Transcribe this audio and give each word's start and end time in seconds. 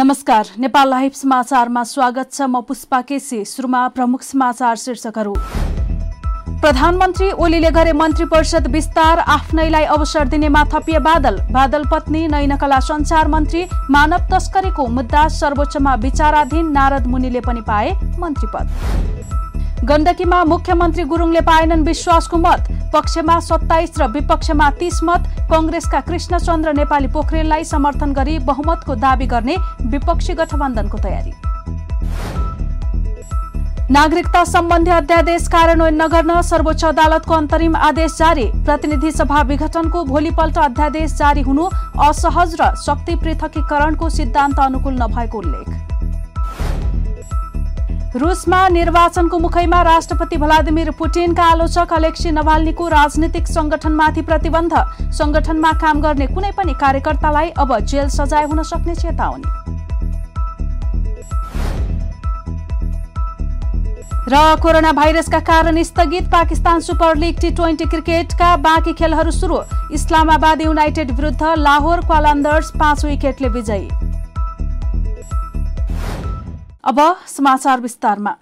नमस्कार 0.00 0.46
नेपाल 0.58 0.88
लाइभ 0.88 1.12
समाचारमा 1.12 1.82
स्वागत 1.84 2.32
छ 2.32 2.42
म 2.42 2.60
पुष्पा 2.68 3.00
केसी 3.08 3.44
सुरुमा 3.44 3.80
प्रमुख 3.88 4.22
समाचार 4.22 4.76
शीर्षकहरू। 4.76 5.34
प्रधानमन्त्री 6.60 7.30
ओलीले 7.36 7.70
गरे 7.70 7.92
मन्त्री 7.92 8.24
परिषद 8.24 8.66
विस्तार 8.72 9.18
आफ्नैलाई 9.34 9.84
अवसर 9.96 10.28
दिनेमा 10.28 10.64
थपिए 10.72 10.98
बादल 11.04 11.36
बादल 11.52 11.84
पत्नी 11.92 12.26
नैनकला 12.28 12.80
संचार 12.80 13.28
मन्त्री 13.28 13.66
मानव 13.90 14.26
तस्करीको 14.32 14.86
मुद्दा 14.88 15.28
सर्वोच्चमा 15.36 15.94
विचाराधीन 16.00 16.72
नारद 16.72 17.06
मुनिले 17.06 17.40
पनि 17.40 17.60
पाए 17.68 17.92
मन्त्री 18.18 18.48
पद। 18.54 19.84
गण्डकीमा 19.84 20.44
मुख्यमन्त्री 20.46 21.04
गुरुङले 21.04 21.40
पाएनन् 21.42 21.84
विश्वासको 21.84 22.36
मत 22.38 22.72
पक्षमा 22.92 23.38
सत्ताइस 23.40 23.98
र 23.98 24.06
विपक्षमा 24.12 24.70
तीस 24.78 25.00
मत 25.04 25.28
कंग्रेसका 25.50 26.00
कृष्णचन्द्र 26.00 26.72
नेपाली 26.74 27.06
पोखरेललाई 27.08 27.64
समर्थन 27.66 28.12
गरी 28.12 28.38
बहुमतको 28.46 28.94
दावी 28.96 29.26
गर्ने 29.26 29.56
विपक्षी 29.86 30.34
गठबन्धनको 30.34 30.98
तयारी। 30.98 31.32
नागरिकता 33.90 34.42
सम्बन्धी 34.44 34.90
अध्यादेश 34.90 35.46
कार्यान्वयन 35.48 35.94
नगर्न 36.02 36.40
सर्वोच्च 36.42 36.84
अदालतको 36.84 37.34
अन्तरिम 37.34 37.76
आदेश 37.76 38.12
जारी। 38.18 38.46
प्रतिनिधि 38.66 39.10
सभा 39.12 39.42
विघटनको 39.42 40.04
भोलिपल्ट 40.04 40.58
अध्यादेश 40.60 41.12
जारी 41.12 41.42
हुनु 41.42 41.68
असहज 42.00 42.56
र 42.60 42.74
शक्ति 42.86 43.14
पृथकीकरणको 43.16 44.08
सिद्धान्त 44.10 44.60
अनुकूल 44.60 44.94
नभएको 45.02 45.38
उल्लेख। 45.38 45.89
रुसमा 48.10 48.68
निर्वाचनको 48.68 49.38
मुखैमा 49.38 49.80
राष्ट्रपति 49.82 50.36
भ्लादिमिर 50.36 50.90
पुटिनका 50.98 51.42
आलोचक 51.44 51.92
अलेक्सी 51.94 52.30
नभाल्नीको 52.30 52.88
राजनीतिक 52.88 53.46
संगठनमाथि 53.46 54.22
प्रतिबन्ध। 54.22 54.74
संगठनमा 55.14 55.72
काम 55.80 56.00
गर्ने 56.02 56.26
कुनै 56.26 56.50
पनि 56.52 56.74
कार्यकर्तालाई 56.80 57.50
अब 57.56 57.78
जेल 57.80 58.08
सजाय 58.10 58.44
हुन 58.44 58.62
सक्ने 58.64 58.94
चेतावनी। 58.96 59.46
र 64.28 64.42
कोरोना 64.58 64.92
भाइरसका 64.92 65.40
कारण 65.46 65.82
स्थगित 65.84 66.30
Pakistan 66.32 66.80
super 66.80 67.16
league 67.16 67.40
T 67.40 67.50
twenty 67.52 67.84
क्रिकेटका 67.86 68.54
बाँकी 68.58 68.92
खेलहरू 68.92 69.30
सुरु। 69.30 69.62
इस्लामाबाद 69.94 70.60
युनाइटेड 70.62 71.10
विरुद्ध 71.12 71.54
लाहोर 71.58 72.06
क्वालान्दर्स 72.06 72.70
पाँच 72.78 73.04
विकेटले 73.04 73.48
विजयी। 73.50 74.09
अब 76.84 77.00
समाचार 77.28 77.80
विस्तारमा। 77.80 78.34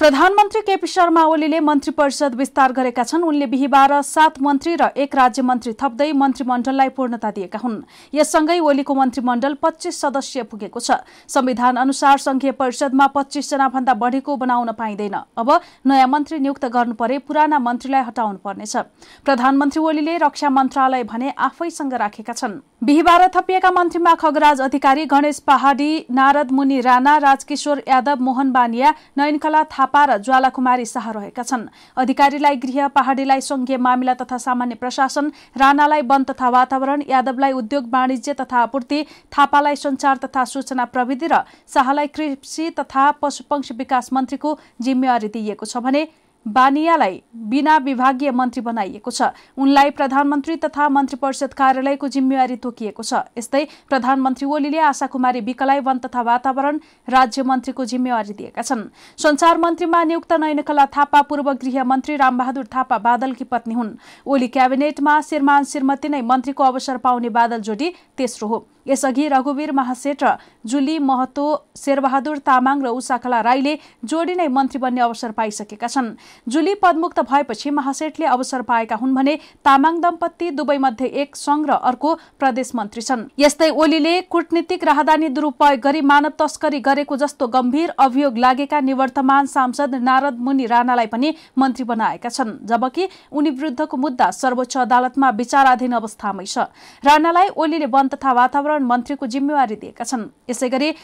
प्रधानमन्त्री 0.00 0.60
केपी 0.62 0.86
शर्मा 0.86 1.22
ओलीले 1.28 1.58
मन्त्री 1.60 1.92
परिषद 1.92 2.34
विस्तार 2.34 2.72
गरेका 2.72 3.02
छन्। 3.04 3.22
उनले 3.22 3.46
बिहिबार 3.46 3.92
सात 4.00 4.40
मन्त्री 4.40 4.74
र 4.74 4.88
एक 4.96 5.14
राज्य 5.14 5.42
मन्त्री 5.42 5.72
थप्दै 5.76 6.12
मन्त्रीमण्डललाई 6.16 6.88
पूर्णता 6.96 7.30
दिएका 7.30 7.58
हुन्। 7.60 7.76
यससँगै 8.14 8.58
ओलीको 8.60 8.94
मन्त्रीमण्डल 8.94 9.54
पच्चीस 9.60 10.00
सदस्यीय 10.00 10.44
पुगेको 10.48 10.80
छ। 10.80 11.04
संविधान 11.28 11.76
अनुसार 11.76 12.16
संघीय 12.18 12.52
परिषदमा 12.56 13.06
पच्चीस 13.12 13.50
जना 13.50 13.68
भन्दा 13.68 13.94
बढ़ीको 13.94 14.36
बनाउन 14.40 14.72
पाइँदैन। 14.72 15.16
अब 15.36 15.48
नयाँ 15.84 16.08
मन्त्री 16.08 16.38
नियुक्त 16.40 16.64
गर्नु 16.72 16.94
परे 16.96 17.18
पुराना 17.20 17.58
मन्त्रीलाई 17.60 18.02
हटाउनु 18.08 18.38
पर्नेछ। 18.40 18.76
प्रधानमन्त्री 19.20 19.82
ओलीले 19.84 20.16
रक्षा 20.16 20.48
मन्त्रालय 20.48 21.04
भने 21.04 21.28
आफैसँग 21.28 21.94
राखेका 22.00 22.32
छन्। 22.32 22.60
बिहिबार 22.80 23.28
थपिएका 23.28 23.70
मन्त्रीमा 23.70 24.14
खगराज 24.16 24.60
अधिकारी 24.62 25.04
गणेश 25.04 25.38
पहाडी 25.44 25.90
नारद 26.10 26.50
मुनि 26.50 26.80
राणा 26.80 27.16
राजकिशोर 27.20 27.82
यादव 27.84 28.24
मोहन 28.24 28.52
बानिया 28.52 28.94
नयनकला 29.18 29.62
थापा 29.68 29.89
थापा 29.90 30.04
र 30.06 30.18
ज्वालाकुमारी 30.20 30.84
शाह 30.86 31.10
रहेका 31.10 31.42
छन्। 31.42 31.66
अधिकारीलाई 31.96 32.56
गृह 32.56 32.88
पहाडीलाई 32.88 33.40
संघीय 33.40 33.76
मामिला 33.76 34.14
तथा 34.14 34.38
सामान्य 34.38 34.74
प्रशासन 34.76 35.30
राणालाई 35.56 36.02
वन 36.02 36.22
तथा 36.30 36.48
वातावरण 36.48 37.02
यादवलाई 37.08 37.52
उद्योग 37.52 37.88
वाणिज्य 37.90 38.32
तथा 38.40 38.58
आपूर्ति 38.60 39.04
थापालाई 39.32 39.76
संचार 39.76 40.16
तथा 40.24 40.44
सूचना 40.44 40.84
प्रविधि 40.86 41.26
र 41.26 41.42
शाहलाई 41.74 42.06
कृषि 42.14 42.70
तथा 42.78 43.10
पशुपक्षी 43.18 43.74
विकास 43.74 44.12
मन्त्रीको 44.12 44.58
जिम्मेवारी 44.80 45.28
दिइएको 45.28 45.66
छ 45.66 45.82
भने 45.82 46.06
बानियालाई 46.46 47.22
बिना 47.46 47.76
विभागीय 47.78 48.30
मन्त्री 48.30 48.60
बनाइएको 48.62 49.10
छ। 49.10 49.22
उनलाई 49.58 49.90
प्रधानमन्त्री 49.90 50.56
तथा 50.56 50.88
मन्त्री 50.88 51.16
परिषद 51.16 51.52
कार्यालयको 51.54 52.08
जिम्मेवारी 52.08 52.56
तोकिएको 52.56 53.02
छ। 53.02 53.14
यस्तै 53.38 53.64
प्रधानमन्त्री 53.88 54.46
ओलीले 54.48 54.78
आशा 54.80 55.06
कुमारी 55.06 55.40
विकलाई 55.40 55.80
वन 55.80 55.98
तथा 56.00 56.22
वातावरण 56.22 56.80
राज्य 57.08 57.42
मन्त्रीको 57.42 57.84
जिम्मेवारी 57.84 58.32
दिएका 58.32 58.62
छन्। 58.62 58.88
संचार 59.18 59.58
मन्त्रीमा 59.58 60.02
नियुक्त 60.04 60.32
नयनकला 60.32 60.86
थापा 60.88 61.22
पूर्व 61.22 61.52
गृह 61.54 61.84
मन्त्री 61.84 62.16
रामबहादुर 62.16 62.66
थापा 62.66 62.98
बादलकी 62.98 63.44
पत्नी 63.44 63.74
हुन्। 63.74 63.96
ओली 64.26 64.48
क्याबिनेटमा 64.48 65.20
श्रीमान 65.20 65.64
श्रीमती 65.64 66.08
नै 66.08 66.22
मन्त्रीको 66.22 66.64
अवसर 66.64 66.96
पाउने 66.96 67.28
बादल 67.30 67.60
जोडी 67.60 67.94
तेस्रो 68.16 68.48
हो। 68.48 68.66
यसअघि 68.86 69.28
रघुवीर 69.28 69.72
महासेठ 69.72 70.24
र 70.24 70.34
जुली 70.66 70.98
महतो 71.00 71.46
शेरबहादुर 71.76 72.38
तामाङ 72.46 72.82
र 72.82 72.88
उषाकला 72.90 73.40
राईले 73.42 73.74
जोडी 74.04 74.34
नै 74.34 74.46
मन्त्री 74.48 74.78
बन्ने 74.78 75.00
अवसर 75.00 75.30
पाइसकेका 75.32 75.88
छन्। 75.88 76.14
जुली 76.46 76.74
पदमुक्त 76.82 77.20
भएपछि 77.20 77.70
महासेठले 77.70 78.26
अवसर 78.26 78.62
पाएका 78.62 78.96
हुन् 78.96 79.14
भने 79.14 79.34
तामाङ 79.64 80.00
दम्पति 80.00 80.50
दुवै 80.50 80.78
मध्ये 80.78 81.06
एक 81.22 81.36
संघ 81.36 81.66
र 81.66 81.72
अर्को 81.72 82.14
प्रदेश 82.38 82.70
मन्त्री 82.74 83.02
छन्। 83.02 83.24
यस्तै 83.38 83.70
ओलीले 83.72 84.20
कूटनीतिक 84.30 84.84
राहदानी 84.84 85.28
दुरूपयोग 85.30 85.80
गरी 85.80 86.00
मानव 86.02 86.32
तस्करी 86.38 86.80
गरेको 86.80 87.16
जस्तो 87.16 87.46
गम्भीर 87.48 87.90
अभियोग 87.98 88.38
लागेका 88.38 88.80
निवर्तमान 88.80 89.46
सांसद 89.46 89.94
नारद 90.02 90.38
मुनि 90.40 90.66
राणालाई 90.66 91.06
पनि 91.06 91.34
मन्त्री 91.56 91.84
बनाएका 91.84 92.28
छन् 92.28 92.56
जबकि 92.66 93.08
उनी 93.32 93.50
विरुद्धको 93.50 93.96
मुद्दा 93.96 94.30
सर्वोच्च 94.32 94.76
अदालतमा 94.78 95.30
विचाराधीन 95.40 95.92
अवस्थामै 95.94 96.44
छ। 96.44 96.58
राणालाई 97.04 97.48
ओलीले 97.56 97.86
वन 97.86 98.08
तथा 98.08 98.32
वातावरण 98.32 98.69
मन्त्रीको 98.78 99.26
जिम्मेवारी 99.26 99.76
दिएका 99.76 100.04
छन्। 100.04 100.28
यसै 100.50 100.68
गरी 100.68 100.94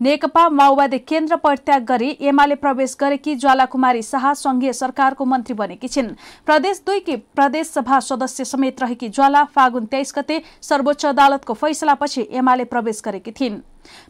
नेकपा 0.00 0.48
माओवादी 0.48 0.98
केन्द्र 0.98 1.36
परित्याग 1.36 1.84
गरी 1.84 2.16
एमाले 2.20 2.54
प्रवेश 2.54 2.96
गरेकी 3.00 3.34
ज्वालाकुमारी 3.36 4.02
शाह 4.02 4.32
संघीय 4.34 4.72
सरकारको 4.72 5.24
मन्त्री 5.24 5.54
बनेकी 5.54 5.88
छिन्। 5.88 6.08
प्रदेश 6.46 6.82
दुईकी 6.86 7.16
प्रदेश 7.36 7.66
सभा 7.66 8.00
सदस्य 8.00 8.44
समेत 8.44 8.80
रहेकी 8.82 9.08
ज्वाला 9.08 9.44
फागुन 9.44 9.86
तेइस 9.86 10.12
गते 10.16 10.42
सर्वोच्च 10.62 11.06
अदालतको 11.06 11.54
फैसलापछि 11.54 12.28
एमाले 12.32 12.64
प्रवेश 12.64 13.02
गरेकी 13.04 13.32
थिइन्। 13.32 13.60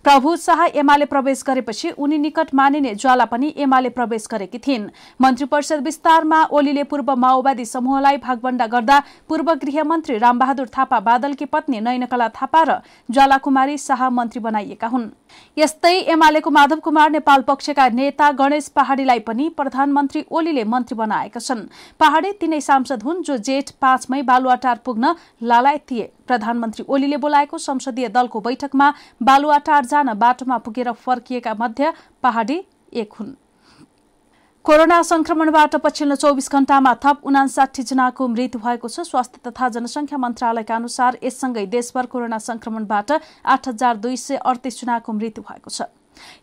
प्रभु 0.05 0.37
शाह 0.37 0.65
एमाले 0.75 1.05
प्रवेश 1.05 1.43
गरेपछि 1.47 1.91
उनी 1.99 2.19
निकट 2.19 2.55
मानिने 2.55 2.95
ज्वाला 2.95 3.25
पनि 3.25 3.55
एमाले 3.57 3.89
प्रवेश 3.91 4.27
गरेकी 4.31 4.59
थिइन्। 4.59 4.89
मन्त्री 5.21 5.47
परिषद 5.47 5.85
विस्तारमा 5.85 6.43
ओलीले 6.53 6.85
पूर्व 6.85 7.15
माओवादी 7.17 7.65
समूहलाई 7.65 8.17
भागबण्डा 8.17 8.67
गर्दा 8.67 9.03
पूर्व 9.29 9.53
गृहमन्त्री 9.55 10.19
रामबहादुर 10.19 10.69
थापा 10.69 11.01
बादलकी 11.01 11.45
पत्नी 11.47 11.81
नयनकला 11.81 12.29
थापा 12.31 12.63
र 12.63 12.79
ज्वालाकुमारी 13.11 13.79
शाह 13.79 14.09
मन्त्री 14.11 14.41
बनाइएका 14.41 14.87
हुन्। 14.87 15.09
यस्तै 15.57 15.95
एमालेको 16.13 16.51
माधव 16.51 16.79
कुमार 16.81 17.11
नेपाल 17.11 17.43
पक्षका 17.43 17.89
नेता 17.91 18.31
गणेश 18.33 18.69
पहाड़ीलाई 18.69 19.19
पनि 19.21 19.49
प्रधानमन्त्री 19.57 20.25
ओलीले 20.31 20.65
मन्त्री 20.65 20.97
बनाएका 20.97 21.41
छन्। 21.41 21.67
पहाड़ी 22.01 22.33
तिनै 22.33 22.61
सांसद 22.61 23.03
हुन् 23.03 23.23
जो 23.23 23.37
जेठ 23.39 23.71
पाँचमै 23.81 24.23
बालुवाटार 24.23 24.81
पुग्न 24.85 25.15
लालायत 25.43 25.85
थिए 25.91 26.11
प्रधानमन्त्री 26.27 26.85
ओलीले 26.89 27.17
बोलाएको 27.17 27.59
संसदीय 27.59 28.09
दलको 28.09 28.41
बैठकमा 28.41 28.93
बालुवाटार 29.21 29.59
जान 29.69 30.13
बाटोमा 30.15 30.57
पुगेर 30.59 30.93
फर्किएका 30.93 31.55
मध्ये 31.55 31.93
पहाडी 32.23 32.61
एक 32.93 33.13
हुन्। 33.13 33.35
कोरोना 34.65 35.03
संक्रमणबाट 35.03 35.77
पछिल्लो 35.77 36.17
चौबिस 36.17 36.51
घण्टामा 36.53 36.95
थप 36.95 37.21
उनासाठी 37.25 37.83
जनाको 37.83 38.29
मृत्यु 38.29 38.61
भएको 38.61 38.89
छ। 38.89 39.01
स्वास्थ्य 39.01 39.51
तथा 39.51 39.69
जनसंख्या 39.69 40.19
मन्त्रालयका 40.19 40.77
अनुसार 40.77 41.19
यससँगै 41.25 41.67
देशभर 41.67 42.07
कोरोना 42.07 42.39
संक्रमणबाट 42.39 43.13
आठ 43.47 43.69
हजार 43.69 43.97
दुई 43.97 44.17
सय 44.17 44.37
अडतिस 44.37 44.81
जनाको 44.81 45.13
मृत्यु 45.13 45.45
भएको 45.45 45.71
छ। 45.71 45.83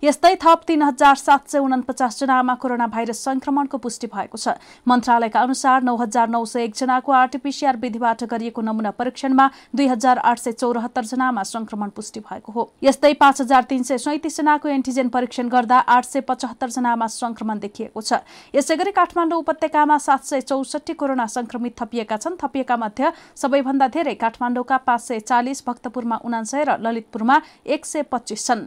यस्तै 0.03 0.35
थप 0.35 0.61
तीन 0.67 0.81
हजार 0.81 1.15
सात 1.17 1.49
सय 1.49 1.59
उनपचास 1.59 2.19
जनामा 2.19 2.55
कोरोना 2.55 2.87
भाइरस 2.87 3.23
संक्रमणको 3.23 3.77
पुष्टि 3.77 4.07
भएको 4.07 4.37
छ। 4.37 4.55
मन्त्रालयका 4.87 5.39
अनुसार 5.39 5.83
नौ 5.83 5.95
हजार 5.97 6.29
नौ 6.29 6.43
सय 6.45 6.63
एकजनाको 6.63 7.11
आरटीपीसीआर 7.13 7.77
विधिबाट 7.77 8.23
गरिएको 8.25 8.61
नमूना 8.61 8.91
परीक्षणमा 8.93 9.49
दुई 9.75 9.87
हजार 9.87 10.17
आठ 10.19 10.39
सय 10.39 10.51
चौरात्तर 10.53 11.03
जनामा 11.05 11.43
संक्रमण 11.45 11.89
पुष्टि 11.95 12.19
भएको 12.19 12.51
हो। 12.51 12.71
यस्तै 12.83 13.13
पाँच 13.15 13.41
हजार 13.41 13.63
तीन 13.69 13.83
सय 13.83 13.97
सैतिस 13.97 14.37
जनाको 14.37 14.69
एन्टिजेन 14.69 15.09
परीक्षण 15.09 15.49
गर्दा 15.49 15.77
आठ 15.77 16.05
सय 16.05 16.21
पचहत्तर 16.21 16.69
जनामा 16.69 17.07
संक्रमण 17.09 17.59
देखिएको 17.59 18.01
छ। 18.01 18.21
यसै 18.53 18.75
गरी 18.75 18.91
काठमाडौँ 18.91 19.39
उपत्यकामा 19.39 19.97
सात 19.97 20.23
सय 20.25 20.41
चौसठी 20.43 20.93
कोरोना 20.93 21.25
संक्रमित 21.27 21.75
थपिएका 21.77 22.17
छन्। 22.17 22.37
थपिएका 22.37 22.77
मध्ये 22.77 23.11
सबैभन्दा 23.35 23.87
धेरै 23.89 24.13
काठमाडौँका 24.15 24.77
पाँच 24.77 25.01
सय 25.01 25.19
चालिस 25.19 25.63
भक्तपुरमा 25.67 26.17
उनासय 26.25 26.63
र 26.63 26.77
ललितपुरमा 26.79 27.41
एक 27.65 27.85
सय 27.85 28.01
पच्चिस 28.11 28.45
छन्। 28.47 28.65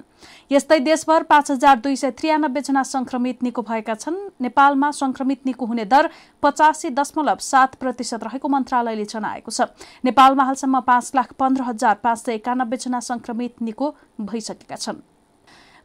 यस्तै 0.50 0.78
देशभर 0.80 1.22
पाँच 1.22 1.50
हजार 1.50 1.76
दुई 1.80 1.96
सय 1.96 2.10
त्रियानब्बे 2.12 2.60
जना 2.60 2.82
संक्रमित 2.84 3.42
निको 3.42 3.62
भएका 3.62 3.94
छन्। 3.94 4.16
नेपालमा 4.40 4.90
संक्रमित 4.92 5.46
निको 5.46 5.66
हुने 5.66 5.84
दर 5.84 6.10
पचासी 6.42 6.90
दशमलव 6.90 7.38
सात 7.40 7.74
प्रतिशत 7.76 8.24
रहेको 8.24 8.48
मन्त्रालयले 8.48 9.04
जनाएको 9.06 9.50
छ। 9.50 9.68
नेपालमा 10.04 10.44
हालसम्म 10.44 10.80
पाँच 10.80 11.12
लाख 11.14 11.32
पन्ध्र 11.34 11.62
हजार 11.62 11.94
पाँच 12.02 12.18
सय 12.18 12.34
एकानब्बे 12.34 12.76
जना 12.76 13.00
संक्रमित 13.02 13.62
निको 13.62 13.94
भइसकेका 14.20 14.76
छन्। 14.76 15.09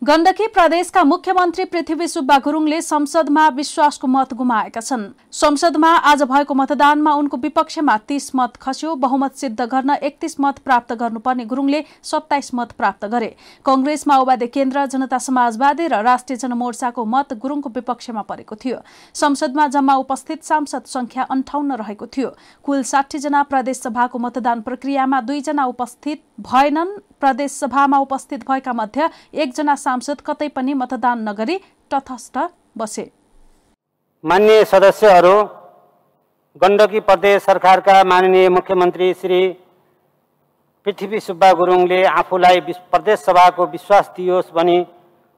गण्डकी 0.01 0.47
प्रदेशका 0.47 1.03
मुख्यमन्त्री 1.03 1.63
पृथ्वी 1.65 2.07
सुब्बा 2.07 2.37
गुरुङले 2.37 2.79
संसदमा 2.81 3.47
विश्वासको 3.49 4.07
मत 4.07 4.33
गुमाएका 4.33 4.81
छन्। 4.81 5.03
संसदमा 5.31 5.89
आज 6.03 6.23
भएको 6.23 6.53
मतदानमा 6.53 7.13
उनको 7.13 7.37
विपक्षमा 7.37 7.95
तीस 7.97 8.31
मत 8.35 8.55
खस्यो 8.61 8.95
बहुमत 8.95 9.35
सिद्ध 9.35 9.61
गर्न 9.63 9.95
एकतीस 10.03 10.35
मत 10.39 10.59
प्राप्त 10.59 10.93
गर्नुपर्ने 10.93 11.45
गुरुङले 11.45 11.83
सत्ताइस 12.03 12.51
मत 12.53 12.71
प्राप्त 12.71 13.05
गरे। 13.05 13.35
कंग्रेस 13.65 14.07
माओवादी 14.07 14.47
केन्द्र 14.47 14.85
जनता 14.85 15.17
समाजवादी 15.17 15.87
र 15.87 16.01
राष्ट्रिय 16.03 16.37
जनमोर्चाको 16.37 17.05
मत 17.05 17.33
गुरुङको 17.39 17.69
विपक्षमा 17.69 18.21
परेको 18.21 18.55
थियो। 18.55 18.77
संसदमा 19.15 19.67
जम्मा 19.69 19.95
उपस्थित 19.95 20.43
सांसद 20.43 20.83
संख्या 20.87 21.23
अन्ठाउन्न 21.23 21.79
रहेको 21.79 22.05
थियो। 22.07 22.35
कुल 22.63 22.83
जना 22.83 23.43
प्रदेश 23.43 23.77
सभाको 23.79 24.19
मतदान 24.19 24.61
प्रक्रियामा 24.61 25.21
दुईजना 25.23 25.65
उपस्थित 25.65 26.23
भएनन्। 26.37 26.97
प्रदेश 27.19 27.51
सभामा 27.53 27.97
उपस्थित 27.99 28.47
भएका 28.47 28.73
मध्ये 28.73 29.07
एकजना 29.41 29.75
सांसद 29.77 30.21
कतै 30.25 30.47
पनि 30.55 30.73
मतदान 30.75 31.27
नगरी 31.29 31.57
तटस्थ 31.91 32.37
बसे। 32.77 33.09
मान्य 34.23 34.63
सदस्यहरू 34.65 35.35
गण्डकी 36.61 36.99
प्रदेश 37.01 37.43
सरकारका 37.43 38.03
माननीय 38.05 38.49
मुख्यमन्त्री 38.49 39.13
श्री 39.13 39.41
पृथ्वी 40.85 41.19
सुब्बा 41.19 41.51
गुरुङले 41.53 42.03
आफूलाई 42.05 42.59
प्रदेश 42.91 43.19
सभाको 43.21 43.65
विश्वास 43.67 44.11
दियोस् 44.17 44.51
भनी 44.55 44.77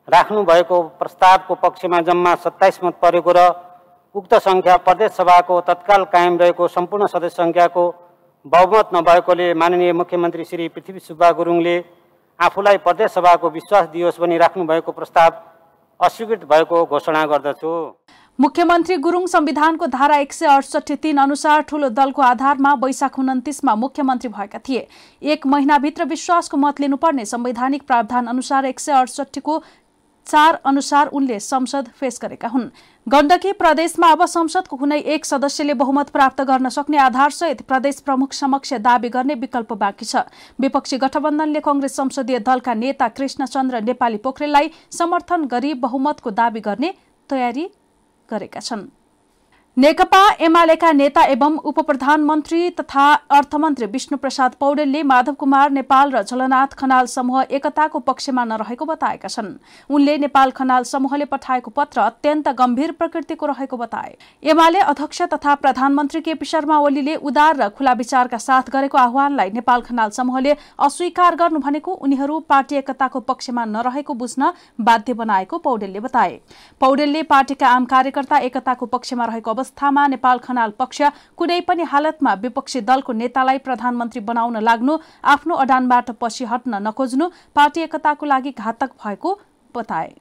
राख्नुभएको 0.08 0.82
प्रस्तावको 1.00 1.56
पक्षमा 1.58 2.00
जम्मा 2.08 2.34
सत्ताइस 2.44 2.80
मत 2.84 3.00
परेको 3.02 3.32
र 3.38 3.48
उक्त 4.16 4.34
सङ्ख्या 4.42 4.76
प्रदेश 4.84 5.12
सभाको 5.14 5.60
तत्काल 5.68 6.04
कायम 6.14 6.38
रहेको 6.38 6.68
सम्पूर्ण 6.70 7.08
सदस्य 7.08 7.36
सङ्ख्याको 7.36 7.84
बहुमत 8.48 8.90
नभएकोले 8.94 9.54
माननीय 9.54 9.92
मुख्यमन्त्री 9.94 10.44
श्री 10.46 10.68
पृथ्वी 10.70 11.00
सुब्बा 11.02 11.32
गुरुङले 11.38 11.74
आफूलाई 12.40 12.78
प्रदेश 12.80 13.12
सभाको 13.12 13.50
विश्वास 13.50 13.88
दियोस् 13.92 14.20
भनी 14.22 14.38
राख्नुभएको 14.38 14.92
प्रस्ताव 14.92 15.32
अस्वीकृत 16.00 16.46
भएको 16.46 16.84
घोषणा 16.86 17.26
गर्दछु। 17.26 17.72
मुख्यमन्त्री 18.40 18.98
गुरुङ 18.98 19.26
संविधानको 19.28 19.88
धारा 19.88 20.18
एक 20.18 20.34
सय 20.34 20.48
अडसठी 20.48 20.96
तीन 20.96 21.18
अनुसार 21.18 21.62
ठूलो 21.68 21.90
दलको 21.92 22.22
आधारमा 22.22 22.74
वैशाख 22.84 23.20
उन्तिसमा 23.20 23.76
मुख्यमन्त्री 23.76 24.30
भएका 24.30 24.60
थिए। 24.60 24.88
एक 25.34 25.48
महिनाभित्र 25.48 26.06
विश्वासको 26.06 26.58
मत 26.58 26.80
लिनुपर्ने 26.80 27.26
संवैधानिक 27.26 27.88
प्रावधान 27.88 28.28
अनुसार 28.28 28.66
एक 28.66 28.80
सय 28.80 28.92
अडसठीको 28.94 29.62
चार 30.28 30.60
अनुसार 30.66 31.08
उनले 31.10 31.40
संसद 31.40 31.88
फेस 31.96 32.20
गरेका 32.22 32.48
हुन्। 32.48 32.70
गण्डकी 33.08 33.52
प्रदेशमा 33.54 34.08
अब 34.12 34.26
संसदको 34.26 34.78
कुनै 34.78 35.00
एक 35.08 35.26
सदस्यले 35.26 35.74
बहुमत 35.74 36.10
प्राप्त 36.10 36.42
गर्न 36.44 36.70
सक्ने 36.70 36.98
आधारसहित 36.98 37.62
प्रदेश 37.64 38.00
प्रमुख 38.02 38.34
समक्ष 38.34 38.74
दावी 38.82 39.10
गर्ने 39.10 39.34
विकल्प 39.36 39.74
बाँकी 39.76 40.06
छ। 40.06 40.28
विपक्षी 40.60 40.98
गठबन्धनले 40.98 41.60
कंग्रेस 41.62 41.96
संसदीय 41.96 42.40
दलका 42.42 42.74
नेता 42.76 43.08
कृष्णचन्द्र 43.10 43.82
नेपाली 43.84 44.18
पोखरेललाई 44.20 44.72
समर्थन 44.92 45.46
गरी 45.48 45.74
बहुमतको 45.80 46.32
दावी 46.34 46.60
गर्ने 46.60 46.94
तयारी 47.30 47.70
गरेका 48.30 48.60
छन्। 48.60 48.88
नेकपा 49.78 50.20
एमालेका 50.42 50.92
नेता 50.92 51.24
एवं 51.24 51.58
उप 51.62 51.80
प्रधानमन्त्री 51.88 52.70
तथा 52.72 53.02
अर्थमन्त्री 53.32 53.86
विष्णु 53.88 54.18
प्रसाद 54.18 54.54
पौडेलले 54.60 55.02
माधव 55.04 55.34
कुमार 55.34 55.72
नेपाल 55.72 56.12
र 56.12 56.22
झलनाथ 56.24 56.74
खनाल 56.74 57.06
समूह 57.06 57.44
एकताको 57.52 58.00
पक्षमा 58.00 58.44
नरहेको 58.44 58.86
बताएका 58.86 59.28
छन्। 59.28 59.54
उनले 59.90 60.18
नेपाल 60.18 60.52
खनाल 60.52 60.84
समूहले 60.84 61.26
पठाएको 61.26 61.72
पत्र 61.72 62.02
अत्यन्त 62.02 62.50
गम्भीर 62.58 62.92
प्रकृतिको 62.94 63.46
रहेको 63.46 63.78
बताए। 63.78 64.16
एमाले 64.44 64.80
अध्यक्ष 64.80 65.22
तथा 65.34 65.56
प्रधानमन्त्री 65.58 66.22
केपी 66.22 66.46
शर्मा 66.48 66.78
ओलीले 66.80 67.16
उदार 67.24 67.56
र 67.58 67.70
खुला 67.70 67.94
विचारका 67.94 68.38
साथ 68.40 68.74
गरेको 68.74 68.98
आह्वानलाई 68.98 69.52
नेपाल 69.52 69.82
खनाल 69.84 70.10
समूहले 70.18 70.56
अस्वीकार 70.80 71.36
गर्नु 71.36 71.60
भनेको 71.60 71.94
उनीहरू 71.94 72.40
पार्टी 72.50 72.76
एकताको 72.78 73.20
पक्षमा 73.30 73.66
नरहेको 73.68 74.14
बुझ्न 74.16 74.52
बाध्य 74.82 75.14
बनाएको 75.14 75.58
पौडेलले 75.60 76.00
बताए। 76.00 76.40
पौडेलले 76.82 77.24
पार्टीका 77.30 77.70
आम 77.70 77.86
कार्यकर्ता 77.88 78.38
एकताको 78.42 78.86
पक्षमा 78.88 79.26
रहेको 79.26 79.66
अवस्थामा 79.68 80.08
नेपाल 80.08 80.38
खनाल 80.40 80.72
पक्ष 80.80 81.02
कुनै 81.38 81.60
पनि 81.68 81.84
हालतमा 81.92 82.34
विपक्षी 82.40 82.82
दलको 82.82 83.12
नेतालाई 83.14 83.58
प्रधानमन्त्री 83.68 84.22
बनाउन 84.24 84.58
लाग्नु 84.64 84.94
आफ्नो 85.34 85.54
अडानबाट 85.64 86.08
पछि 86.22 86.46
हट्न 86.52 86.74
नखोज्नु 86.88 87.26
पार्टी 87.56 87.82
एकताको 87.84 88.26
लागि 88.26 88.52
घातक 88.56 88.90
भएको 89.04 89.30
बताए। 89.76 90.12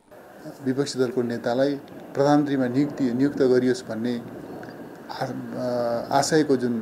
विपक्षी 0.66 0.98
दलको 0.98 1.22
नेतालाई 1.22 1.74
प्रधानमन्त्रीमा 2.14 2.66
नियुक्ति 2.74 3.04
नियुक्त 3.14 3.40
गरियोस् 3.54 3.86
भन्ने 3.88 4.14
आशयको 6.10 6.56
जुन 6.56 6.74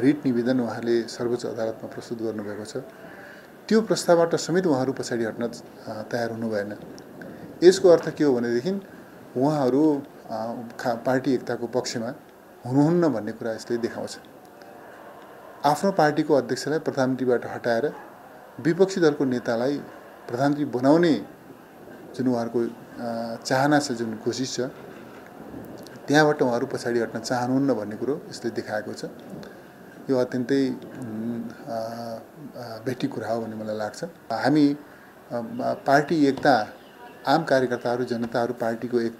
रिट 0.00 0.26
निवेदन 0.26 0.60
उहाँले 0.60 0.96
सर्वोच्च 1.12 1.44
अदालतमा 1.52 1.88
प्रस्तुत 1.92 2.18
गर्नुभएको 2.24 2.64
छ 2.64 2.84
त्यो 3.68 3.80
प्रस्तावबाट 3.84 4.34
समेत 4.40 4.66
उहाँहरू 4.66 4.92
पछाडि 4.96 5.24
हट्न 5.28 5.44
तयार 6.08 6.30
हुनु 6.32 6.48
भएन 6.48 6.72
यसको 7.62 7.88
अर्थ 7.88 8.08
के 8.16 8.24
हो 8.24 8.32
भनेदेखि 8.34 8.72
उहाँहरू 9.36 9.82
पार्टी 10.30 11.34
एकताको 11.34 11.66
पक्षमा 11.66 12.08
हुनुहुन्न 12.64 13.08
भन्ने 13.12 13.32
कुरा 13.32 13.52
यसले 13.52 13.76
देखाउँछ। 13.78 14.18
आफ्नो 15.64 15.90
पार्टीको 15.92 16.34
अध्यक्षलाई 16.34 16.78
प्रधानमन्त्रीबाट 16.86 17.46
हटाएर 17.46 17.84
विपक्षी 18.60 19.00
दलको 19.00 19.24
नेतालाई 19.24 19.76
प्रधानमन्त्री 20.28 20.64
बनाउने 20.76 21.14
जुन 22.16 22.28
उहाँहरूको 22.28 22.60
चाहना 23.44 23.78
छ 23.78 23.92
जुन 23.98 24.14
कोसिस 24.24 24.54
छ 24.54 24.60
त्यहाँबाट 26.06 26.42
उहाँहरू 26.42 26.66
पछाडि 26.72 26.98
हट्न 27.00 27.18
चाहनुहुन्न 27.20 27.74
भन्ने 27.74 27.96
कुरो 27.96 28.14
यसले 28.30 28.50
देखाएको 28.58 28.92
छ। 28.92 29.04
यो 30.08 30.16
अत्यन्तै 30.16 30.62
भेटी 32.86 33.06
कुरा 33.08 33.28
हो 33.28 33.40
भन्ने 33.40 33.56
मलाई 33.56 33.76
लाग्छ। 33.76 34.04
हामी 34.32 34.66
पार्टी 35.88 36.16
एकता 36.26 36.54
आम 37.26 37.44
कार्यकर्ताहरू 37.44 38.04
जनताहरू 38.04 38.54
पार्टीको 38.60 39.00
एक 39.00 39.14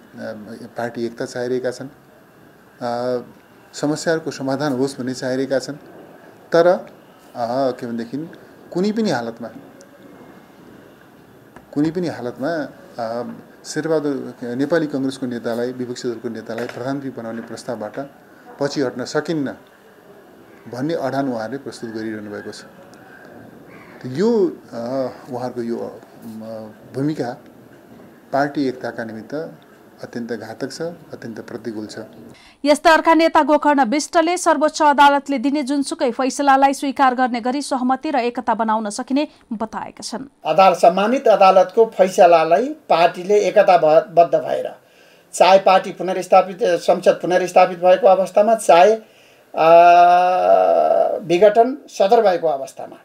पार्टी 0.77 1.05
एकता 1.05 1.25
चाहिरहेका 1.25 1.71
छन्। 1.71 1.89
समस्याहरूको 3.73 4.31
समाधान 4.31 4.73
होस् 4.79 4.97
भन्ने 4.97 5.13
चाहिरहेका 5.13 5.59
छन्। 5.59 5.77
तर 6.53 6.67
के 7.77 7.85
भनेदेखि 7.87 8.17
कुनै 8.73 8.91
पनि 8.91 9.09
हालतमा 9.11 9.49
कुनै 11.73 11.91
पनि 11.91 12.07
हालतमा 12.07 12.51
शेरबहादुर 13.61 14.15
नेपाली 14.57 14.87
कङ्ग्रेसको 14.93 15.25
नेतालाई 15.25 15.69
विपक्षी 15.77 16.05
दलको 16.09 16.27
नेतालाई 16.29 16.67
प्रधानमन्त्री 16.73 17.11
बनाउने 17.17 17.41
प्रस्तावबाट 17.45 17.97
पछि 18.59 18.79
हट्न 18.81 19.05
सकिन्न 19.05 19.47
भन्ने 20.73 20.93
अडान 20.97 21.25
उहाँहरूले 21.29 21.57
प्रस्तुत 21.65 21.89
गरिरहनु 21.93 22.29
भएको 22.31 22.51
छ। 22.51 22.65
यो 24.19 24.29
उहाँहरूको 25.29 25.61
यो 25.61 25.77
भूमिका 26.95 27.29
पार्टी 28.31 28.67
एकताका 28.67 29.03
निमित्त 29.03 29.33
अत्यन्त 30.03 30.31
घातक 30.33 30.71
छ 30.71 30.81
अत्यन्त 31.13 31.39
प्रतिकूल 31.43 31.85
छ। 31.87 31.99
यस्ता 32.63 32.91
अर्का 32.93 33.13
नेता 33.13 33.41
गोकर्ण 33.43 33.83
विष्टले 33.89 34.35
सर्वोच्च 34.37 34.81
अदालतले 34.83 35.37
दिने 35.39 35.63
जुनसुकै 35.63 36.09
फैसलालाई 36.11 36.73
स्वीकार 36.73 37.15
गर्ने 37.15 37.41
गरी 37.41 37.61
सहमति 37.61 38.09
र 38.11 38.19
एकता 38.29 38.53
बनाउन 38.55 38.89
सकिने 38.89 39.23
बताएका 39.53 40.03
छन्। 40.03 40.27
अदालत 40.45 40.77
सम्मानित 40.77 41.27
अदालतको 41.27 41.85
फैसलालाई 41.97 42.67
पार्टीले 42.89 43.39
एकताबद्ध 43.47 44.35
भएर 44.35 44.69
चाहे 45.33 45.59
पार्टी 45.65 45.91
पुनर्स्थापित 45.93 46.63
संसद 46.85 47.19
पुनर्स्थापित 47.21 47.79
भएको 47.79 48.07
अवस्थामा 48.09 48.55
चाहे 48.57 48.93
विघटन 51.25 51.75
सदर 51.89 52.21
भएको 52.21 52.47
अवस्थामा। 52.49 52.97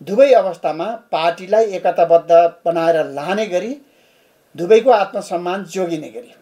दुवै 0.00 0.30
अवस्थामा 0.34 0.86
पार्टीलाई 1.12 1.64
एकताबद्ध 1.72 2.30
बनाएर 2.66 2.96
लाने 3.10 3.46
गरी 3.48 3.74
दुवैको 4.54 4.90
आत्मसम्मान 4.92 5.64
जोगिने 5.66 6.08
गरी। 6.08 6.34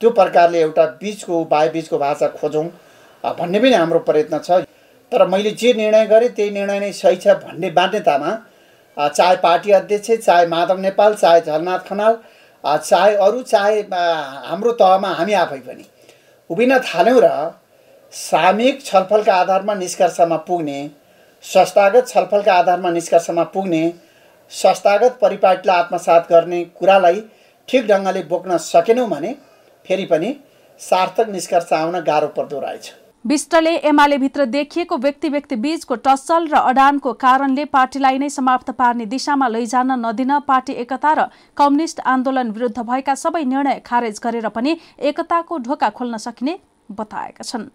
त्यो 0.00 0.10
प्रकारले 0.10 0.60
एउटा 0.60 0.84
बिचको 1.00 1.44
बिचको 1.44 1.98
भाषा 1.98 2.28
खोजौँ 2.30 2.64
भन्ने 3.24 3.60
पनि 3.60 3.72
हाम्रो 3.74 3.98
प्रयत्न 4.00 4.38
छ। 4.38 4.64
तर 5.12 5.26
मैले 5.28 5.50
जे 5.52 5.72
निर्णय 5.74 6.06
गरेँ 6.06 6.28
त्यही 6.30 6.50
निर्णय 6.50 6.80
नै 6.80 6.92
सही 6.94 7.16
छ 7.16 7.36
भन्ने 7.44 7.70
बाध्यतामा 7.72 8.30
चाहे 8.96 9.36
पार्टी 9.36 9.70
अध्यक्ष 9.72 10.10
चाहे 10.16 10.46
माधव 10.46 10.78
नेपाल 10.78 11.14
चाहे 11.14 11.40
झलनाथ 11.40 11.78
खनाल 11.88 12.16
चाहे 12.64 13.14
अरू 13.16 13.42
चाहे 13.42 13.80
हाम्रो 13.90 14.72
तहमा 14.74 15.08
हामी 15.14 15.32
आफै 15.34 15.58
पनि। 15.60 15.84
उभिन 16.50 16.78
थाल्यौँ 16.80 17.20
र 17.20 17.28
सामूहिक 18.12 18.84
छलफलका 18.84 19.34
आधारमा 19.36 19.74
निष्कर्षमा 19.76 20.36
पुग्ने 20.44 20.78
संस्थागत 21.44 22.08
छलफलका 22.08 22.54
आधारमा 22.54 22.90
निष्कर्षमा 22.90 23.44
पुग्ने 23.54 23.82
संस्थागत 24.52 25.18
परिपाटीलाई 25.20 25.76
आत्मसात 25.76 26.30
गर्ने 26.30 26.64
कुरालाई 26.78 27.22
ठिक 27.68 27.86
ढङ्गले 27.86 28.22
बोक्न 28.28 28.56
सकेनौँ 28.64 29.08
भने 29.08 29.34
फेरि 29.86 30.04
पनि 30.06 30.34
सार्थक 30.80 31.28
निष्कर्ष 31.30 31.72
आउन 31.74 32.00
गाह्रो 32.02 32.28
पर्दो 32.34 32.58
रहेछ। 32.60 32.92
विष्टले 33.24 33.70
एमाले 33.88 34.16
भित्र 34.18 34.44
देखिएको 34.46 34.96
व्यक्ति 34.98 35.28
व्यक्ति 35.28 35.56
बीचको 35.56 35.94
टसल 36.04 36.46
र 36.48 36.56
अडानको 36.64 37.12
कारणले 37.22 37.64
पार्टीलाई 37.68 38.18
नै 38.18 38.28
समाप्त 38.30 38.70
पार्ने 38.78 39.06
दिशामा 39.06 39.48
लैजान 39.48 39.92
नदिन 40.04 40.38
पार्टी 40.48 40.72
एकता 40.84 41.12
र 41.12 41.26
कम्युनिस्ट 41.56 42.00
आन्दोलन 42.06 42.50
विरुद्ध 42.52 42.78
भएका 42.80 43.14
सबै 43.16 43.44
निर्णय 43.46 43.80
खारेज 43.86 44.20
गरेर 44.24 44.48
पनि 44.50 44.76
एकताको 45.02 45.58
ढोका 45.66 45.90
खोल्न 45.90 46.16
सकिने 46.18 46.58
बताएका 46.92 47.44
छन्। 47.44 47.68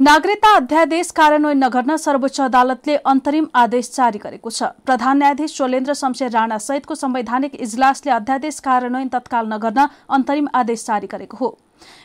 नागरिकता 0.00 0.54
अध्यादेश 0.56 1.10
कार्यान्वयन 1.12 1.58
नगर्न 1.58 1.96
सर्वोच्च 1.96 2.40
अदालतले 2.40 2.94
अन्तरिम 3.04 3.46
आदेश 3.54 3.90
जारी 3.94 4.18
गरेको 4.18 4.50
छ। 4.50 4.68
प्रधान 4.88 5.18
न्यायाधीश 5.18 5.52
शोलेन्द्र 5.52 5.92
शमशेर 5.92 6.30
राणा 6.32 6.58
सहितको 6.58 6.94
संवैधानिक 6.96 7.60
इजलासले 7.60 8.10
अध्यादेश 8.12 8.60
कार्यान्वयन 8.64 9.08
तत्काल 9.12 9.52
नगर्न 9.52 9.86
अन्तरिम 10.08 10.48
आदेश 10.56 10.86
जारी 10.86 11.06
गरेको 11.06 11.36
हो। 11.36 11.48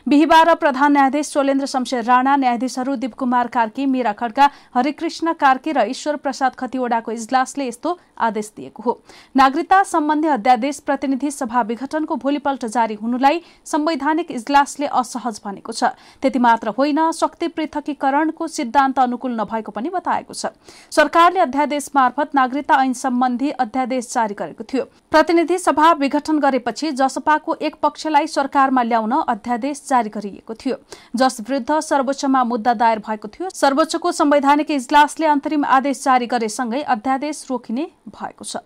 बिहिबार 0.06 0.54
प्रधान 0.56 0.92
न्यायाधीश 0.92 1.26
सोलेन्द्र 1.26 1.66
शमशेर 1.66 2.04
राणा 2.04 2.36
न्यायाधीशहरू 2.36 2.94
दिपकुमार 2.96 3.46
कार्की 3.48 3.86
मीरा 3.86 4.12
खड्का 4.12 4.50
हरिकृष्ण 4.74 5.32
कार्की 5.34 5.72
र 5.72 5.86
ईश्वर 5.90 6.16
प्रसाद 6.16 6.54
खतिवड़ाको 6.58 7.12
इजलासले 7.12 7.66
यस्तो 7.66 7.98
आदेश 8.18 8.52
दिएको 8.56 8.82
हो। 8.82 8.92
नागरिकता 9.36 9.82
सम्बन्धी 9.84 10.28
अध्यादेश 10.28 10.78
प्रतिनिधि 10.80 11.30
सभा 11.30 11.62
विघटनको 11.62 12.16
भोलिपल्ट 12.16 12.64
जारी 12.66 12.94
हुनुलाई 12.94 13.40
संवैधानिक 13.66 14.30
इजलासले 14.30 14.86
असहज 14.86 15.40
भनेको 15.44 15.72
छ। 15.72 15.84
त्यति 16.22 16.38
मात्र 16.38 16.68
होइन 16.78 17.10
शक्ति 17.12 17.48
पृथकीकरणको 17.48 18.46
सिद्धान्त 18.48 18.98
अनुकूल 18.98 19.32
नभएको 19.32 19.72
पनि 19.72 19.90
बताएको 19.90 20.32
छ। 20.32 20.46
सरकारले 20.90 21.40
अध्यादेश 21.40 21.90
मार्फत 21.94 22.34
नागरिकता 22.34 22.74
ऐन 22.82 22.92
सम्बन्धी 22.94 23.50
अध्यादेश 23.50 24.12
जारी 24.12 24.34
गरेको 24.34 24.64
थियो। 24.64 24.84
प्रतिनिधि 25.12 25.58
सभा 25.58 25.92
विघटन 25.98 26.38
गरेपछि 26.38 26.90
जसपाको 26.92 27.54
एक 27.60 27.74
पक्षलाई 27.82 28.26
सरकारमा 28.28 28.82
ल्याउन 28.82 29.12
अध्यादेश 29.12 29.65
जारी 29.74 30.10
गरिएको 30.10 30.54
थियो। 30.54 30.76
जस 31.16 31.40
विरुद्ध 31.40 31.80
सर्वोच्चमा 31.80 32.44
मुद्दा 32.44 32.74
दायर 32.74 32.98
भएको 32.98 33.28
थियो 33.28 33.50
सर्वोच्चको 33.50 34.12
संवैधानिक 34.12 34.70
इजलासले 34.70 35.26
अन्तरिम 35.26 35.64
आदेश 35.64 36.02
जारी 36.04 36.26
गरेसँगै 36.26 36.82
अध्यादेश 36.82 37.46
रोकिने 37.50 37.90
भएको 38.08 38.44
छ। 38.44 38.56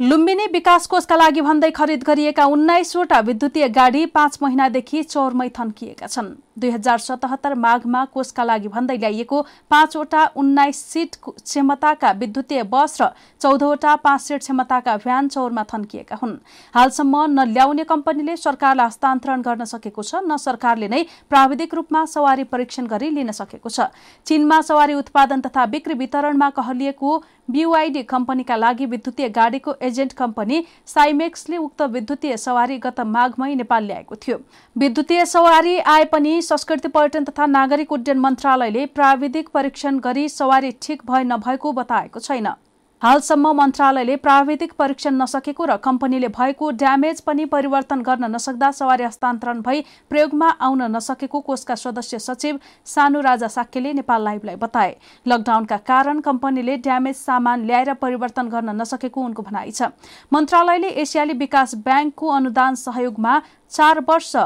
लुम्बिनी 0.00 0.46
विकास 0.46 0.86
कोषका 0.86 1.16
लागि 1.16 1.40
भन्दै 1.40 1.70
खरिद 1.70 2.02
गरिएका 2.02 2.44
उन्नाइसवटा 2.46 3.18
विद्युतीय 3.20 3.68
गाडी 3.68 4.06
पाँच 4.06 4.38
महिनादेखि 4.42 5.02
चौरमै 5.02 5.48
थन्किएका 5.48 6.06
छन्। 6.06 6.34
दुई 6.56 6.70
हजार 6.70 6.98
सतहत्तर 6.98 7.54
माघमा 7.56 8.04
कोषका 8.14 8.44
लागि 8.44 8.68
भन्दै 8.68 8.96
ल्याइएको 8.96 9.40
पाँचवटा 9.70 10.24
उन्नाइस 10.36 10.78
सिट 10.84 11.16
क्षमताका 11.24 12.10
विद्युतीय 12.14 12.62
बस 12.64 12.96
र 13.00 13.08
चौधवटा 13.40 13.94
पाँच 13.96 14.20
सिट 14.20 14.40
क्षमताका 14.40 14.96
भ्यान 14.96 15.28
चौरमा 15.28 15.64
थन्किएका 15.72 16.16
हुन्। 16.16 16.36
हालसम्म 16.74 17.24
न 17.30 17.48
ल्याउने 17.50 17.84
कम्पनीले 17.84 18.36
सरकारलाई 18.38 18.86
हस्तान्तरण 18.86 19.42
गर्न 19.42 19.64
सकेको 19.66 20.02
छ 20.02 20.22
न 20.22 20.36
सरकारले 20.38 20.88
नै 20.88 21.02
प्राविधिक 21.30 21.74
रूपमा 21.74 22.04
सवारी 22.06 22.44
परीक्षण 22.46 22.86
गरी 22.86 23.10
लिन 23.10 23.32
सकेको 23.32 23.68
छ। 23.68 23.90
चीनमा 24.26 24.60
सवारी 24.62 24.94
उत्पादन 24.94 25.40
तथा 25.40 25.66
बिक्री 25.66 25.94
वितरणमा 25.94 26.50
कहलिएको 26.50 27.22
बियुआइडी 27.50 28.02
कम्पनीका 28.04 28.56
लागि 28.56 28.86
विद्युतीय 28.86 29.28
गाडीको 29.28 29.74
एजेन्ट 29.82 30.12
कम्पनी 30.14 30.64
साइमेक्सले 30.86 31.56
उक्त 31.58 31.82
विद्युतीय 31.92 32.36
सवारी 32.36 32.78
गत 32.78 33.00
माघमै 33.06 33.54
नेपाल 33.54 33.84
ल्याएको 33.84 34.14
थियो। 34.16 34.38
विद्युतीय 34.76 35.24
सवारी 35.26 35.78
आए 35.78 36.04
पनि 36.12 36.40
संस्कृति 36.44 36.88
पर्यटन 36.90 37.24
तथा 37.24 37.46
नागरिक 37.48 37.92
उड्डयन 37.92 38.18
मन्त्रालयले 38.18 38.86
प्राविधिक 38.92 39.48
परीक्षण 39.54 39.98
गरी 40.00 40.28
सवारी 40.30 40.70
ठिक 40.82 41.02
भए 41.06 41.24
नभएको 41.24 41.72
बताएको 41.74 42.20
छैन। 42.20 42.54
हालसम्म 43.02 43.50
मन्त्रालयले 43.52 44.14
प्राविधिक 44.16 44.72
परीक्षण 44.72 45.14
नसकेको 45.14 45.64
र 45.64 45.76
कम्पनीले 45.76 46.28
भएको 46.28 46.70
ड्यामेज 46.72 47.20
पनि 47.20 47.44
परिवर्तन 47.46 48.02
गर्न 48.02 48.30
नसक्दा 48.34 48.70
सवारी 48.70 49.04
हस्तान्तरण 49.04 49.60
भई 49.60 49.84
प्रयोगमा 50.10 50.48
आउन 50.60 50.82
नसकेको 50.90 51.40
कोषका 51.40 51.74
सदस्य 51.74 52.18
सचिव 52.18 52.60
सानु 52.86 53.20
राजा 53.20 53.48
साक्यले 53.48 53.92
नेपाल 53.92 54.24
लाइभलाई 54.24 54.56
बताए। 54.56 54.96
लकडाउनका 55.26 55.76
कारण 55.84 56.20
कम्पनीले 56.22 56.76
ड्यामेज 56.78 57.16
सामान 57.18 57.66
ल्याएर 57.66 57.92
परिवर्तन 58.00 58.48
गर्न 58.48 58.80
नसकेको 58.80 59.20
उनको 59.20 59.42
भनाइ 59.42 59.70
छ। 59.70 59.92
मन्त्रालयले 60.32 60.88
एसियाली 61.04 61.32
विकास 61.36 61.74
ब्याङ्कको 61.84 62.28
अनुदान 62.32 62.74
सहयोगमा 62.78 63.40
चार 63.72 64.00
वर्ष 64.08 64.36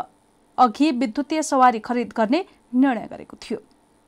अघि 0.59 0.91
विद्युतीय 0.91 1.43
सवारी 1.43 1.79
खरिद 1.79 2.13
गर्ने 2.17 2.45
निर्णय 2.75 3.09
गरेको 3.11 3.37
थियो। 3.43 3.59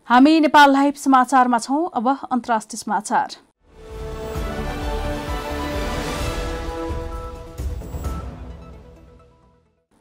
हामी 0.08 0.38
नेपाल 0.40 0.72
लाइभ 0.72 0.94
समाचारमा 0.94 1.58
छौं। 1.58 1.88
अब 1.94 2.08
अन्तर्राष्ट्रिय 2.30 2.78
समाचार। 2.78 3.36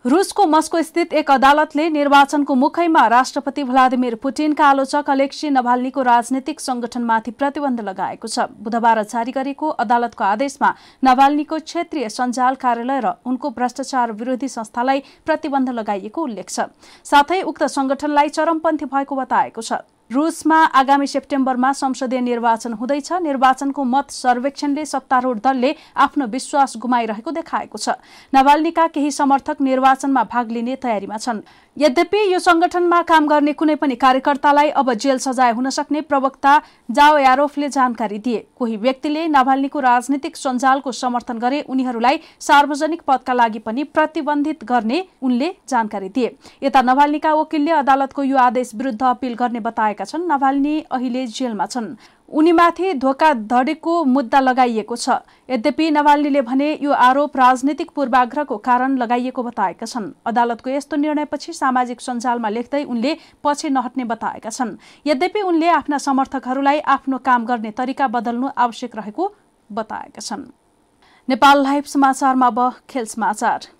रुसको 0.05 0.45
मस्को 0.45 0.81
स्थित 0.81 1.13
एक 1.13 1.31
अदालतले 1.31 1.87
निर्वाचनको 1.89 2.55
मुखैमा 2.55 3.05
राष्ट्रपति 3.07 3.63
भ्लादिमिर 3.63 4.15
पुटिनका 4.15 4.65
आलोचक 4.65 5.09
अलेक्सी 5.09 5.49
नभाल्नीको 5.49 6.01
राजनैतिक 6.01 6.59
संगठनमाथि 6.59 7.31
प्रतिबन्ध 7.33 7.81
लगाएको 7.81 8.27
छ। 8.27 8.47
बुधबार 8.63 9.03
जारी 9.03 9.31
गरेको 9.31 9.69
अदालतको 9.77 10.23
आदेशमा 10.23 10.73
नभाल्नीको 11.03 11.59
क्षेत्रीय 11.59 12.09
सञ्जाल 12.09 12.55
कार्यालय 12.55 12.99
र 13.01 13.13
उनको 13.27 13.49
भ्रष्टाचार 13.51 14.11
विरोधी 14.15 14.47
संस्थालाई 14.47 15.03
प्रतिबन्ध 15.27 15.69
लगाइएको 15.75 16.23
उल्लेख 16.23 16.49
छ। 16.49 16.71
साथै 17.03 17.41
उक्त 17.43 17.63
संगठनलाई 17.69 18.29
चरमपन्थी 18.31 18.85
भएको 18.87 19.15
बताएको 19.17 19.61
छ। 19.61 19.83
रुसमा 20.09 20.57
आगामी 20.73 21.07
सेप्टेम्बरमा 21.07 21.71
संसदीय 21.73 22.19
निर्वाचन 22.19 22.73
हुँदैछ। 22.73 23.11
निर्वाचनको 23.21 23.83
मत 23.83 24.09
सर्वेक्षणले 24.09 24.85
सत्तारूढ 24.85 25.37
दलले 25.37 25.75
आफ्नो 25.95 26.25
विश्वास 26.25 26.73
गुमाइरहेको 26.77 27.31
देखाएको 27.31 27.77
छ। 27.77 27.89
नभाल्नीका 28.33 28.87
केही 28.87 29.11
समर्थक 29.11 29.61
निर्वाचनमा 29.61 30.23
भाग 30.23 30.51
लिने 30.51 30.75
तयारीमा 30.81 31.17
छन्। 31.17 31.41
यद्यपि 31.79 32.19
यो 32.31 32.39
संगठनमा 32.39 33.01
काम 33.09 33.27
गर्ने 33.27 33.51
कुनै 33.53 33.75
पनि 33.81 33.95
कार्यकर्तालाई 33.95 34.69
अब 34.79 34.91
जेल 34.95 35.17
सजाय 35.17 35.51
हुन 35.51 35.69
सक्ने 35.69 36.01
प्रवक्ता 36.03 36.55
जाओ 36.91 37.17
यारोफले 37.17 37.69
जानकारी 37.69 38.17
दिए। 38.19 38.43
कोही 38.55 38.75
व्यक्तिले 38.77 39.27
नाभाल्नीको 39.29 39.79
राजनीतिक 39.79 40.35
सञ्जालको 40.35 40.91
समर्थन 40.93 41.39
गरे 41.39 41.61
उनीहरूलाई 41.69 42.19
सार्वजनिक 42.41 43.01
पदका 43.07 43.33
लागि 43.33 43.59
पनि 43.63 43.83
प्रतिबन्धित 43.95 44.63
गर्ने 44.65 45.03
उनले 45.23 45.53
जानकारी 45.69 46.09
दिए। 46.09 46.35
यता 46.63 46.81
नभाल्नीका 46.83 47.33
वकिलले 47.35 47.71
अदालतको 47.79 48.23
यो 48.25 48.37
आदेश 48.39 48.75
विरुद्ध 48.75 49.01
अपिल 49.05 49.33
गर्ने 49.39 49.59
बताएका 49.63 50.05
छन् 50.05 50.29
नभाल्नी 50.31 50.79
अहिले 50.91 51.27
जेलमा 51.29 51.65
छन्। 51.67 51.95
उनीमाथि 52.29 52.93
धोकाधडीको 52.93 53.93
मुद्दा 54.05 54.39
लगाइएको 54.39 54.95
छ। 54.95 55.09
यद्यपि 55.49 55.89
नवाल्नीले 55.91 56.41
भने 56.41 56.67
यो 56.81 56.91
आरोप 56.93 57.37
राजनीतिक 57.37 57.89
पूर्वाग्रहको 57.91 58.57
कारण 58.59 58.97
लगाइएको 58.97 59.43
बताएका 59.43 59.85
छन्। 59.85 60.11
अदालतको 60.25 60.69
यस्तो 60.69 60.95
निर्णयपछि 60.97 61.53
सामाजिक 61.53 62.01
सञ्जालमा 62.01 62.49
लेख्दै 62.49 62.83
उनले 62.85 63.17
पछि 63.43 63.69
नहट्ने 63.69 64.03
बताएका 64.05 64.49
छन्। 64.49 64.77
यद्यपि 65.07 65.41
उनले 65.41 65.69
आफ्ना 65.71 65.97
समर्थकहरूलाई 65.97 66.79
आफ्नो 66.87 67.17
काम 67.25 67.45
गर्ने 67.45 67.71
तरिका 67.73 68.07
बदल्नु 68.09 68.49
आवश्यक 68.57 68.95
रहेको 68.95 69.33
बताएका 69.69 70.21
छन्। 70.21 70.45
नेपाल 71.27 71.63
लाइभ 71.63 71.83
समाचारमा 71.87 72.47
अब 72.47 72.71
खेल 72.89 73.05
समाचार। 73.07 73.78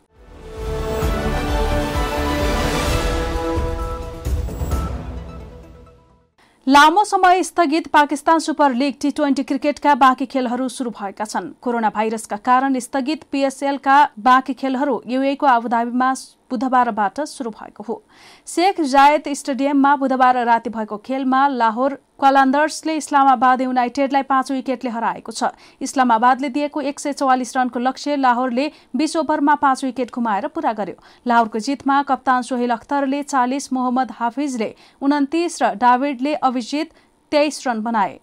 लामो 6.70 7.04
समय 7.04 7.44
स्थगित 7.44 7.88
Pakistan 7.88 8.40
super 8.40 8.74
league 8.74 8.96
T 9.02 9.10
twenty 9.12 9.44
क्रिकेटका 9.44 9.94
बाँकी 9.96 10.26
खेलहरू 10.26 10.68
सुरु 10.70 10.90
भएका 10.90 11.26
छन्। 11.26 11.50
कोरोना 11.62 11.90
भाइरसका 11.90 12.38
कारण 12.38 12.80
स्थगित 12.80 13.24
पिएसएलका 13.32 13.98
बाँकी 14.20 14.54
खेलहरू 14.54 15.02
युएको 15.08 15.46
आबुधाबीमा 15.46 16.14
बुधबारबाट 16.50 17.20
सुरु 17.22 17.50
भएको 17.52 17.84
हो। 17.84 18.02
शेख 18.48 18.82
जायद 18.84 19.34
स्टेडियममा 19.34 19.96
बुधबार 19.96 20.46
राति 20.46 20.70
भएको 20.70 20.98
खेलमा 21.00 21.48
लाहोर 21.50 21.94
क्वालान्दर्सले 22.20 22.96
इस्लामाबाद 22.96 23.62
युनाइटेडलाई 23.62 24.24
पाँच 24.24 24.52
विकेटले 24.52 24.90
हराएको 24.92 25.32
छ। 25.32 25.52
इस्लामाबादले 25.82 26.50
दिएको 26.50 26.82
एक 26.84 27.00
सय 27.00 27.14
चौवालिस 27.14 27.56
रनको 27.58 27.80
लक्ष्य 27.80 28.16
लाहोरले 28.18 28.72
बिस 28.96 29.16
ओभरमा 29.18 29.56
पाँच 29.58 29.84
विकेट 29.84 30.12
गुमाएर 30.12 30.48
पूरा 30.50 30.74
गर्यो। 30.74 30.96
लाहोरको 31.26 31.60
जितमा 31.62 32.02
कप्तान 32.06 32.42
सोहेल 32.44 32.72
अख्तरले 32.72 33.24
चालिस 33.26 33.72
मोहम्मद 33.74 34.12
हाफिजले 34.14 34.74
उन्तिस 35.02 35.62
र 35.62 35.74
डाभिडले 35.78 36.34
अभिजित 36.44 36.94
तेइस 37.32 37.68
रन 37.68 37.82
बनाए। 37.82 38.20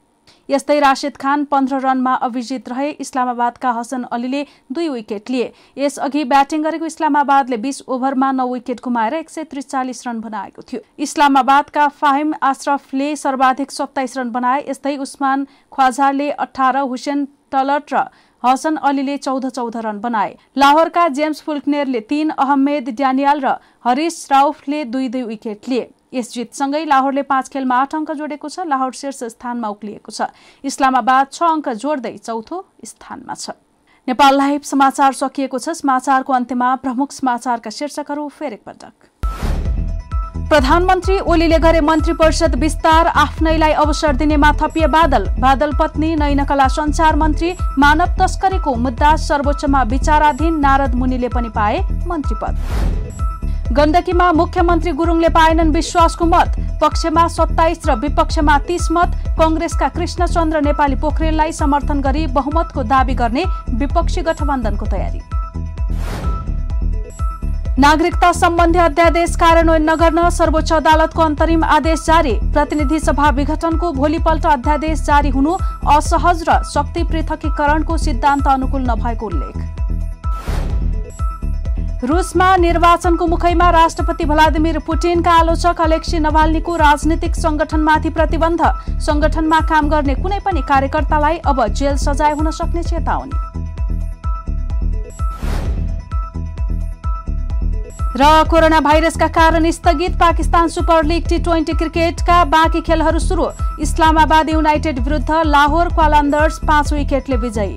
यस्तै 0.48 0.78
राशिद 0.80 1.16
खान 1.16 1.44
पन्ध्र 1.46 1.78
रनमा 1.80 2.14
अभिजित 2.22 2.68
रहे 2.68 2.90
इस्लामाबादका 3.00 3.70
हसन 3.72 4.02
अलीले 4.10 4.42
दुई 4.72 4.88
विकेट 4.88 5.30
लिए। 5.30 5.52
यसअघि 5.78 6.24
ब्याटिङ 6.26 6.62
गरेको 6.62 6.86
इस्लामाबादले 6.86 7.56
बीस 7.58 7.82
ओभरमा 7.88 8.30
नौ 8.32 8.46
विकेट 8.52 8.80
गुमाएर 8.82 9.14
एक 9.14 9.30
सय 9.30 9.44
त्रिचालिस 9.46 10.06
रन 10.06 10.20
बनाएको 10.20 10.62
थियो। 10.62 10.80
इस्लामाबादका 10.98 11.88
फाहिम 11.96 12.34
आश्रफले 12.44 13.14
सर्वाधिक 13.16 13.70
सत्ताइस 13.72 14.16
रन 14.18 14.30
बनाए 14.30 14.64
यस्तै 14.68 14.96
उस्मान 14.98 15.46
ख्वाजाले 15.72 16.30
अठार 16.46 16.78
हुसेन 16.86 17.26
टलट 17.52 17.92
र 17.92 18.06
हसन 18.42 18.76
अलीले 18.86 19.16
चौध 19.18 19.46
चौध 19.48 19.76
रन 19.84 19.98
बनाए। 20.00 20.36
लाहोरका 20.56 21.06
जेम्स 21.10 21.40
फुल्कनेरले 21.42 22.00
तीन 22.08 22.30
अहमेद 22.38 22.90
ड्यानियल 22.92 23.40
र 23.40 23.54
हरिस 23.84 24.32
राउफले 24.32 24.84
दुई 24.86 25.08
दुई 25.08 25.22
विकेट 25.24 25.68
लिए। 25.68 25.88
यस 26.12 26.32
जितसँगै 26.32 26.84
लाहोरले 26.84 27.22
पाँच 27.22 27.48
खेलमा 27.48 27.76
आठ 27.76 27.94
अङ्क 27.94 28.10
जोडेको 28.18 28.48
छ 28.48 28.66
लाहोर 28.66 28.92
शीर्ष 28.94 29.22
स्थानमा 29.32 29.68
उक्लिएको 29.68 30.12
छ। 30.12 30.30
इस्लामाबाद 30.64 31.26
छ 31.32 31.42
अङ्क 31.44 31.68
जोड्दै 31.76 32.16
चौथो 32.18 32.64
स्थानमा 32.84 33.34
छ। 33.34 33.50
नेपाल 34.08 34.36
लाइभ 34.36 34.62
समाचार 34.62 35.12
सकिएको 35.18 35.58
छ। 35.58 35.74
समाचारको 35.76 36.32
अन्त्यमा 36.32 36.74
प्रमुख 36.78 37.12
समाचारका 37.12 37.70
शीर्षकहरू 37.70 38.28
फेरि 38.30 38.54
एकपटक 38.54 38.94
प्रधानमन्त्री 40.46 41.18
ओलीले 41.26 41.58
गरे 41.58 41.80
मन्त्री 41.80 42.12
परिषद 42.14 42.54
विस्तार 42.54 43.06
आफ्नैलाई 43.18 43.72
अवसर 43.74 44.16
दिनेमा 44.16 44.50
थपिए 44.62 44.86
बादल। 44.86 45.26
बादल 45.42 45.72
पत्नी 45.74 46.14
नैनकला 46.16 46.68
संचार 46.70 47.16
मन्त्री 47.16 47.50
मानव 47.78 48.14
तस्करीको 48.20 48.74
मुद्दा 48.84 49.10
सर्वोच्चमा 49.26 49.82
विचाराधीन 49.90 50.60
नारद 50.60 50.94
मुनिले 50.94 51.28
पनि 51.34 51.48
पाए 51.50 51.82
मन्त्री 52.06 52.36
पद। 52.42 52.54
गण्डकीमा 53.72 54.30
मुख्यमन्त्री 54.32 54.90
गुरुङले 54.92 55.28
पाएनन् 55.28 55.72
विश्वासको 55.72 56.24
मत 56.24 56.56
पक्षमा 56.80 57.26
सत्ताइस 57.28 57.78
र 57.86 57.94
विपक्षमा 58.00 58.58
तीस 58.58 58.88
मत। 58.92 59.16
कङ्ग्रेसका 59.38 59.88
कृष्णचन्द्र 59.88 60.60
नेपाली 60.62 60.94
पोखरेललाई 60.96 61.52
समर्थन 61.52 62.00
गरी 62.00 62.26
बहुमतको 62.30 62.82
दावी 62.84 63.14
गर्ने 63.14 63.44
विपक्षी 63.74 64.22
गठबन्धनको 64.22 64.86
तयारी। 64.86 65.20
नागरिकता 67.78 68.32
सम्बन्धी 68.32 68.78
अध्यादेश 68.78 69.36
कार्यान्वयन 69.36 69.90
नगर्न 69.90 70.28
सर्वोच्च 70.30 70.72
अदालतको 70.72 71.22
अन्तरिम 71.22 71.64
आदेश 71.66 72.04
जारी। 72.06 72.34
प्रतिनिधि 72.54 73.00
सभा 73.00 73.30
विघटनको 73.30 73.92
भोलिपल्ट 73.92 74.46
अध्यादेश 74.48 75.00
जारी 75.02 75.30
हुनु 75.30 75.56
असहज 75.90 76.44
र 76.48 76.62
शक्ति 76.72 77.02
पृथकीकरणको 77.04 77.96
सिद्धान्त 77.98 78.46
अनुकूल 78.48 78.90
नभएको 78.90 79.26
उल्लेख। 79.26 79.75
रुसमा 82.04 82.46
निर्वाचनको 82.56 83.26
मुखैमा 83.26 83.68
राष्ट्रपति 83.70 84.24
भ्लादिमिर 84.24 84.78
पुटिनका 84.86 85.32
आलोचक 85.32 85.80
अलेक्सी 85.80 86.18
नभाल्नीको 86.20 86.74
राजनीतिक 86.76 87.34
संगठनमाथि 87.34 88.10
प्रतिबन्ध। 88.10 88.60
संगठनमा 89.00 89.60
काम 89.68 89.88
गर्ने 89.88 90.14
कुनै 90.14 90.38
पनि 90.44 90.62
कार्यकर्तालाई 90.68 91.38
अब 91.46 91.66
जेल 91.68 91.96
सजाय 91.96 92.32
हुन 92.32 92.50
सक्ने 92.52 92.82
चेतावनी। 92.82 93.64
र 98.16 98.44
कोरोना 98.50 98.80
भाइरसका 98.80 99.28
कारण 99.30 99.70
स्थगित 99.72 100.20
Pakistan 100.20 100.68
super 100.68 101.04
league 101.04 101.28
T 101.28 101.38
twenty 101.40 101.72
क्रिकेटका 101.72 102.44
बाँकी 102.46 102.80
खेलहरू 102.82 103.18
सुरु। 103.18 103.48
इस्लामाबाद 103.82 104.50
युनाइटेड 104.50 105.00
विरुद्ध 105.00 105.42
लाहोर 105.46 105.88
क्वालान्दर्स 105.94 106.58
पाँच 106.68 106.92
विकेटले 106.92 107.36
विजयी। 107.38 107.76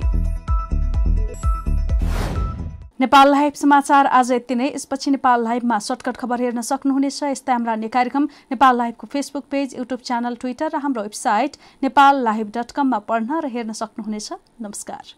नेपाल 3.00 3.30
लाइभ 3.30 3.52
समाचार 3.52 4.06
आज 4.06 4.30
यति 4.32 4.54
नै। 4.54 4.66
यसपछि 4.66 5.10
नेपाल 5.10 5.44
लाइभमा 5.44 5.78
सर्टकट 5.78 6.16
खबर 6.16 6.40
हेर्न 6.40 6.60
सक्नुहुनेछ। 6.60 7.22
यस्ता 7.24 7.52
हाम्रा 7.52 7.72
अन्य 7.72 7.88
कार्यक्रम 7.88 8.24
Nepal 8.50 8.76
लाइभको 8.76 9.06
Facebook 9.06 9.44
page 9.50 9.74
YouTube 9.78 10.00
channel 10.04 10.34
Twitter 10.36 10.70
र 10.74 10.80
हाम्रो 10.84 11.02
वेबसाइट 11.02 11.56
नेपाल 11.82 12.22
लाइभ 12.24 12.52
डट 12.56 12.70
कममा 12.76 12.98
पढ्न 13.08 13.40
र 13.40 13.46
हेर्न 13.48 13.72
सक्नुहुनेछ। 13.72 14.28
नमस्कार। 14.60 15.14